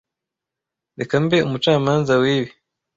[0.99, 2.51] Reka mbe umucamanza wibi.